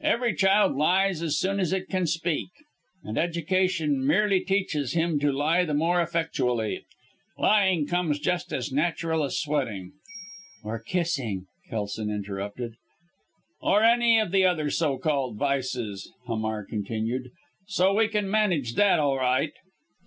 [0.00, 2.48] Every child lies as soon as it can speak;
[3.02, 6.86] and education merely teaches him to lie the more effectually.
[7.36, 9.92] Lying comes just as natural as sweating"
[10.64, 12.76] "Or kissing," Kelson interrupted.
[13.60, 17.30] "Or any of the other so called vices," Hamar continued.
[17.66, 19.52] "So we can manage that all right.